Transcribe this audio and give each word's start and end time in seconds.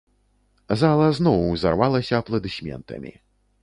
Зала 0.83 1.09
зноў 1.19 1.39
узарвалася 1.53 2.13
апладысментамі. 2.25 3.19